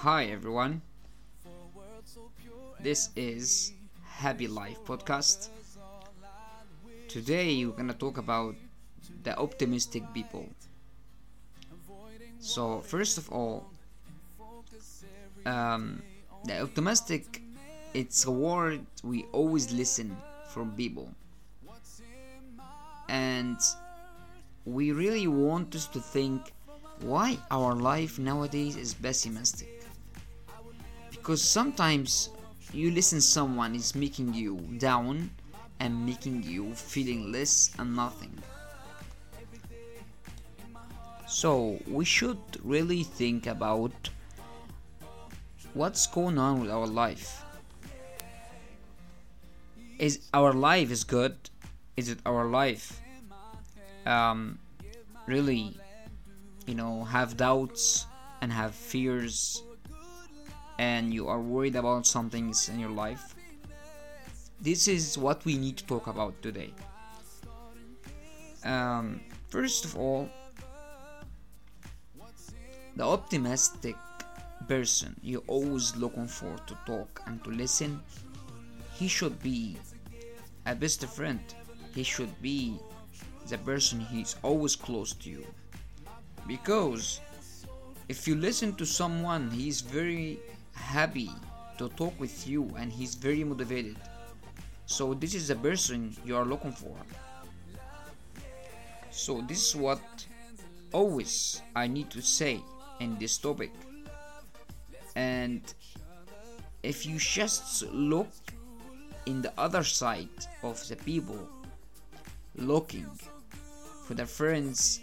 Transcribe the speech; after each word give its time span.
Hi 0.00 0.24
everyone. 0.32 0.80
This 2.80 3.10
is 3.16 3.74
Happy 4.02 4.48
Life 4.48 4.78
podcast. 4.86 5.50
Today 7.06 7.66
we're 7.66 7.76
gonna 7.76 7.92
talk 7.92 8.16
about 8.16 8.54
the 9.24 9.38
optimistic 9.38 10.02
people. 10.14 10.48
So 12.38 12.80
first 12.80 13.18
of 13.18 13.30
all, 13.30 13.66
um, 15.44 16.02
the 16.46 16.62
optimistic 16.62 17.42
it's 17.92 18.24
a 18.24 18.30
word 18.30 18.80
we 19.02 19.26
always 19.32 19.70
listen 19.70 20.16
from 20.48 20.72
people 20.76 21.12
and 23.10 23.58
we 24.64 24.92
really 24.92 25.26
want 25.26 25.74
us 25.74 25.86
to 25.88 26.00
think 26.00 26.54
why 27.02 27.36
our 27.50 27.74
life 27.74 28.18
nowadays 28.18 28.76
is 28.76 28.94
pessimistic 28.94 29.79
because 31.20 31.44
sometimes 31.44 32.30
you 32.72 32.90
listen 32.90 33.20
someone 33.20 33.74
is 33.74 33.94
making 33.94 34.32
you 34.32 34.56
down 34.78 35.28
and 35.78 36.06
making 36.06 36.42
you 36.42 36.72
feeling 36.74 37.30
less 37.30 37.70
and 37.78 37.94
nothing. 37.94 38.32
So 41.28 41.78
we 41.86 42.06
should 42.06 42.40
really 42.64 43.04
think 43.04 43.46
about 43.46 43.92
what's 45.74 46.06
going 46.06 46.38
on 46.38 46.60
with 46.60 46.70
our 46.70 46.86
life. 46.86 47.44
Is 49.98 50.20
our 50.32 50.54
life 50.54 50.90
is 50.90 51.04
good? 51.04 51.36
Is 51.98 52.08
it 52.08 52.18
our 52.24 52.46
life 52.46 52.98
um, 54.06 54.58
really 55.26 55.76
you 56.66 56.74
know 56.74 57.04
have 57.04 57.36
doubts 57.36 58.06
and 58.40 58.50
have 58.50 58.74
fears 58.74 59.62
and 60.80 61.12
you 61.12 61.28
are 61.28 61.40
worried 61.40 61.76
about 61.76 62.06
some 62.06 62.30
things 62.30 62.68
in 62.70 62.80
your 62.80 62.94
life 63.04 63.34
this 64.62 64.88
is 64.88 65.16
what 65.16 65.44
we 65.46 65.56
need 65.56 65.78
to 65.78 65.86
talk 65.86 66.06
about 66.06 66.40
today. 66.42 66.72
Um, 68.62 69.20
first 69.48 69.86
of 69.86 69.96
all 69.96 70.28
the 72.94 73.04
optimistic 73.04 73.96
person 74.68 75.16
you 75.22 75.42
always 75.46 75.96
looking 75.96 76.26
for 76.26 76.54
to 76.66 76.76
talk 76.84 77.22
and 77.26 77.42
to 77.44 77.50
listen. 77.50 78.02
He 78.92 79.08
should 79.08 79.42
be 79.42 79.78
a 80.66 80.74
best 80.74 81.06
friend. 81.06 81.40
He 81.94 82.02
should 82.02 82.34
be 82.42 82.78
the 83.48 83.56
person 83.56 83.98
he's 83.98 84.36
always 84.42 84.76
close 84.76 85.14
to 85.14 85.30
you. 85.30 85.46
Because 86.46 87.20
if 88.10 88.28
you 88.28 88.36
listen 88.36 88.74
to 88.74 88.84
someone 88.84 89.50
he's 89.50 89.80
very 89.80 90.38
happy 90.80 91.30
to 91.78 91.88
talk 91.90 92.18
with 92.18 92.46
you 92.48 92.70
and 92.78 92.92
he's 92.92 93.14
very 93.14 93.44
motivated. 93.44 93.96
So 94.86 95.14
this 95.14 95.34
is 95.34 95.48
the 95.48 95.56
person 95.56 96.16
you 96.24 96.36
are 96.36 96.44
looking 96.44 96.72
for. 96.72 96.96
So 99.10 99.40
this 99.42 99.68
is 99.68 99.76
what 99.76 100.00
always 100.92 101.62
i 101.76 101.86
need 101.86 102.10
to 102.10 102.20
say 102.20 102.60
in 103.00 103.16
this 103.18 103.38
topic. 103.38 103.70
And 105.14 105.62
if 106.82 107.06
you 107.06 107.18
just 107.18 107.82
look 107.92 108.30
in 109.26 109.42
the 109.42 109.52
other 109.58 109.84
side 109.84 110.28
of 110.62 110.86
the 110.88 110.96
people 110.96 111.48
looking 112.56 113.06
for 114.06 114.14
their 114.14 114.26
friends 114.26 115.00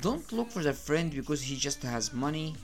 don't 0.00 0.30
look 0.32 0.50
for 0.50 0.62
their 0.62 0.74
friend 0.74 1.10
because 1.14 1.40
he 1.40 1.56
just 1.56 1.82
has 1.82 2.12
money 2.12 2.54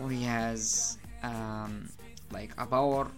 or 0.00 0.10
he 0.10 0.22
has 0.22 0.98
um, 1.22 1.88
like 2.30 2.50
a 2.58 2.66
power 2.66 3.08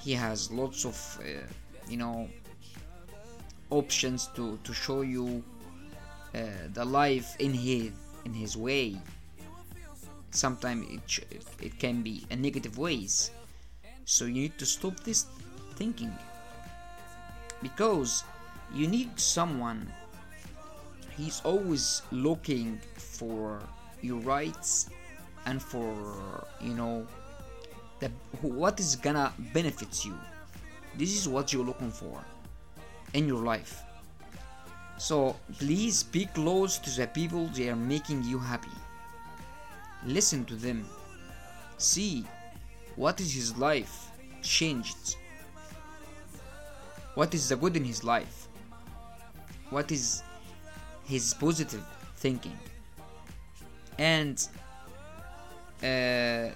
he 0.00 0.12
has 0.12 0.50
lots 0.50 0.84
of 0.84 0.96
uh, 1.20 1.44
you 1.88 1.96
know 1.96 2.28
options 3.70 4.28
to 4.34 4.58
to 4.64 4.72
show 4.72 5.02
you 5.02 5.42
uh, 6.34 6.40
the 6.74 6.84
life 6.84 7.36
in 7.38 7.52
his 7.52 7.92
in 8.24 8.34
his 8.34 8.56
way. 8.56 8.96
Sometimes 10.30 10.86
it, 10.88 11.24
it 11.60 11.78
can 11.78 12.02
be 12.02 12.24
a 12.30 12.36
negative 12.36 12.78
ways. 12.78 13.32
So 14.04 14.26
you 14.26 14.34
need 14.46 14.58
to 14.58 14.66
stop 14.66 15.00
this 15.00 15.26
thinking. 15.74 16.12
Because 17.62 18.22
you 18.72 18.86
need 18.86 19.18
someone 19.18 19.90
he's 21.16 21.42
always 21.44 22.02
looking 22.12 22.80
for 22.94 23.60
your 24.00 24.20
rights 24.20 24.88
and 25.46 25.62
for 25.62 26.46
you 26.60 26.74
know 26.74 27.06
the 28.00 28.10
what 28.42 28.80
is 28.80 28.96
gonna 28.96 29.32
benefit 29.52 30.04
you. 30.04 30.14
This 30.96 31.16
is 31.16 31.28
what 31.28 31.52
you're 31.52 31.64
looking 31.64 31.90
for 31.90 32.24
in 33.14 33.26
your 33.26 33.42
life. 33.42 33.82
So 34.98 35.36
please 35.58 36.02
be 36.02 36.26
close 36.26 36.78
to 36.78 36.90
the 36.90 37.06
people 37.06 37.46
they 37.48 37.68
are 37.70 37.76
making 37.76 38.22
you 38.24 38.38
happy. 38.38 38.76
Listen 40.04 40.44
to 40.46 40.54
them. 40.56 40.86
See 41.78 42.26
what 42.96 43.20
is 43.20 43.32
his 43.32 43.56
life 43.56 44.10
changed. 44.42 45.16
What 47.14 47.34
is 47.34 47.48
the 47.48 47.56
good 47.56 47.76
in 47.76 47.84
his 47.84 48.04
life? 48.04 48.48
What 49.70 49.90
is 49.92 50.22
his 51.04 51.34
positive 51.34 51.84
thinking? 52.16 52.58
And 53.98 54.46
uh, 55.82 56.50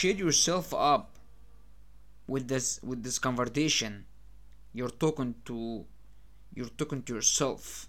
yourself 0.00 0.72
up 0.72 1.16
with 2.26 2.48
this 2.48 2.80
with 2.82 3.02
this 3.02 3.18
conversation. 3.18 4.06
You're 4.72 4.88
talking 4.88 5.34
to 5.44 5.84
you're 6.54 6.68
talking 6.68 7.02
to 7.02 7.14
yourself 7.14 7.88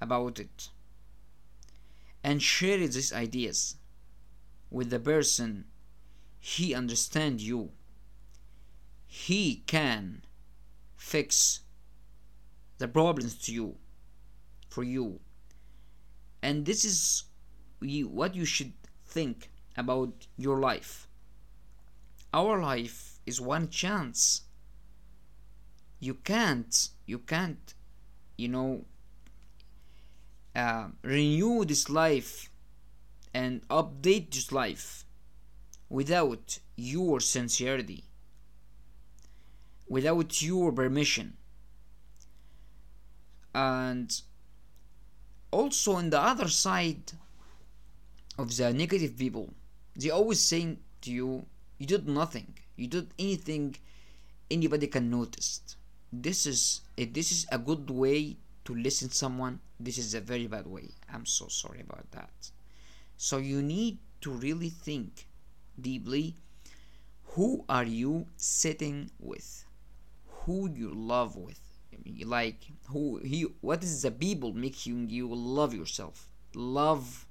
about 0.00 0.38
it. 0.38 0.68
And 2.22 2.42
share 2.42 2.78
these 2.78 3.12
ideas 3.12 3.76
with 4.70 4.90
the 4.90 4.98
person. 4.98 5.66
He 6.40 6.74
understand 6.74 7.40
you. 7.40 7.70
He 9.06 9.62
can 9.66 10.22
fix 10.96 11.60
the 12.78 12.88
problems 12.88 13.38
to 13.46 13.52
you 13.52 13.76
for 14.68 14.82
you. 14.82 15.20
And 16.42 16.66
this 16.66 16.84
is 16.84 17.24
what 17.80 18.34
you 18.34 18.44
should 18.44 18.72
think 19.06 19.50
about 19.76 20.26
your 20.36 20.58
life. 20.58 21.08
Our 22.32 22.60
life 22.60 23.18
is 23.26 23.40
one 23.40 23.68
chance. 23.68 24.42
You 26.00 26.14
can't 26.14 26.88
you 27.06 27.18
can't 27.18 27.74
you 28.36 28.48
know 28.48 28.84
uh, 30.54 30.88
renew 31.02 31.64
this 31.64 31.88
life 31.88 32.50
and 33.32 33.66
update 33.68 34.32
this 34.32 34.52
life 34.52 35.04
without 35.88 36.58
your 36.76 37.20
sincerity 37.20 38.04
without 39.88 40.42
your 40.42 40.72
permission. 40.72 41.36
And 43.54 44.10
also 45.50 45.92
on 45.92 46.10
the 46.10 46.20
other 46.20 46.48
side 46.48 47.12
of 48.36 48.56
the 48.56 48.72
negative 48.72 49.16
people 49.16 49.54
they 49.96 50.10
always 50.10 50.40
saying 50.40 50.78
to 51.02 51.10
you 51.10 51.46
you 51.78 51.86
did 51.86 52.08
nothing. 52.08 52.54
You 52.76 52.86
did 52.86 53.12
anything 53.18 53.76
anybody 54.50 54.86
can 54.86 55.10
notice. 55.10 55.76
This 56.12 56.46
is 56.46 56.82
this 56.96 57.32
is 57.32 57.46
a 57.50 57.58
good 57.58 57.90
way 57.90 58.36
to 58.64 58.74
listen 58.74 59.10
someone. 59.10 59.60
This 59.78 59.98
is 59.98 60.14
a 60.14 60.20
very 60.20 60.46
bad 60.46 60.66
way. 60.66 60.90
I'm 61.12 61.26
so 61.26 61.48
sorry 61.48 61.80
about 61.80 62.10
that. 62.12 62.50
So 63.16 63.38
you 63.38 63.62
need 63.62 63.98
to 64.22 64.30
really 64.30 64.70
think 64.70 65.26
deeply. 65.80 66.36
Who 67.34 67.64
are 67.68 67.84
you 67.84 68.26
sitting 68.36 69.10
with? 69.18 69.64
Who 70.44 70.70
you 70.70 70.92
love 70.94 71.36
with? 71.36 71.60
Like 72.24 72.60
who 72.88 73.18
he 73.18 73.42
what 73.60 73.82
is 73.82 74.02
the 74.02 74.10
people 74.10 74.52
making 74.52 75.10
you 75.10 75.28
love 75.32 75.74
yourself? 75.74 76.28
Love 76.54 77.26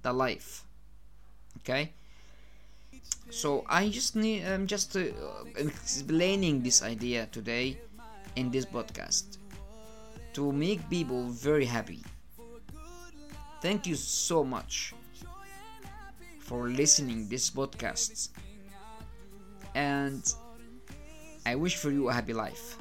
the 0.00 0.12
life 0.12 0.64
okay? 1.62 1.92
So 3.30 3.64
i 3.68 3.88
just 3.88 4.14
need 4.14 4.44
i'm 4.44 4.66
just 4.66 4.94
uh, 4.94 5.08
explaining 5.56 6.62
this 6.62 6.82
idea 6.82 7.26
today 7.32 7.78
in 8.36 8.50
this 8.50 8.66
podcast 8.66 9.38
to 10.34 10.52
make 10.52 10.80
people 10.88 11.28
very 11.28 11.64
happy. 11.64 12.02
Thank 13.60 13.86
you 13.86 13.94
so 13.94 14.44
much 14.44 14.94
for 16.40 16.68
listening 16.68 17.28
this 17.28 17.50
podcast. 17.50 18.30
And 19.74 20.22
i 21.46 21.54
wish 21.54 21.76
for 21.76 21.90
you 21.90 22.08
a 22.08 22.12
happy 22.12 22.34
life. 22.34 22.76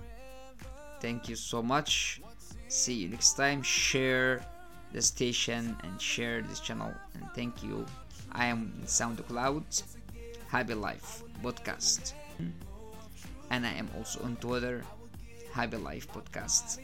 Thank 1.00 1.30
you 1.30 1.36
so 1.36 1.64
much. 1.64 2.22
See 2.68 2.94
you 2.94 3.10
next 3.10 3.34
time. 3.34 3.64
Share 3.64 4.46
the 4.92 5.02
station 5.02 5.76
and 5.84 6.00
share 6.00 6.42
this 6.42 6.60
channel. 6.60 6.94
And 7.16 7.26
thank 7.36 7.64
you 7.64 7.86
i 8.32 8.46
am 8.46 8.72
soundcloud 8.86 9.84
happy 10.48 10.74
life 10.74 11.24
podcast. 11.44 12.14
And 13.50 13.66
i 13.66 13.74
am 13.74 13.90
also 13.98 14.24
on 14.24 14.36
twitter 14.38 14.84
happy 15.52 15.78
life 15.78 16.08
podcast. 16.08 16.80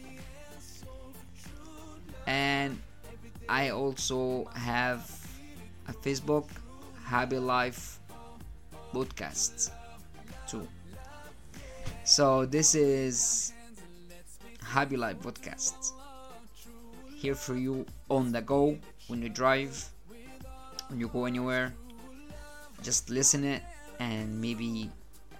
And 2.26 2.82
i 3.48 3.70
also 3.70 4.46
have 4.56 5.10
a 5.88 5.94
facebook 5.94 6.48
happy 7.06 7.40
life 7.40 8.00
podcast 8.94 9.72
too. 10.48 10.68
So 12.04 12.46
this 12.46 12.74
is 12.76 13.54
happy 14.64 14.98
life 14.98 15.20
podcast. 15.20 15.92
Here 17.16 17.36
for 17.36 17.56
you 17.56 17.86
on 18.10 18.32
the 18.32 18.42
go 18.42 18.78
when 19.08 19.22
you 19.22 19.30
drive 19.30 19.90
when 20.90 21.00
you 21.00 21.08
go 21.08 21.26
anywhere 21.26 21.74
just 22.82 23.10
listen 23.10 23.44
it 23.44 23.62
and 24.00 24.40
maybe 24.40 24.90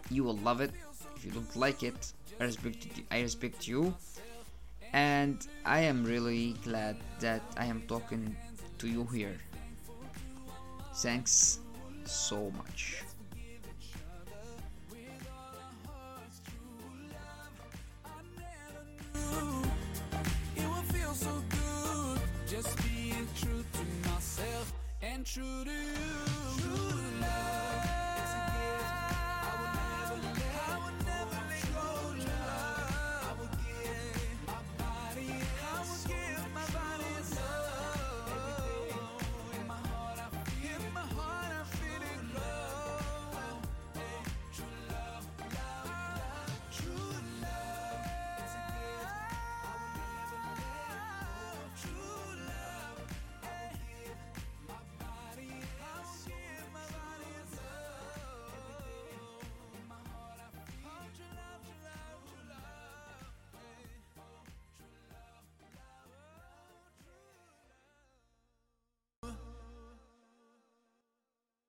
you 0.10 0.24
will 0.24 0.38
love 0.38 0.62
it. 0.62 0.72
If 1.16 1.26
you 1.26 1.32
don't 1.32 1.56
like 1.56 1.84
it 1.84 2.14
i 2.40 2.44
respect 2.44 2.88
i 3.12 3.22
respect 3.22 3.68
you. 3.68 3.94
And 4.94 5.46
i 5.66 5.80
am 5.80 6.04
really 6.04 6.56
glad 6.64 6.98
that 7.20 7.42
i 7.58 7.66
am 7.66 7.82
talking 7.88 8.36
to 8.80 8.88
you 8.88 9.06
here. 9.06 9.38
Thanks 10.96 11.60
so 12.06 12.52
much 12.58 13.04
good 25.38 25.77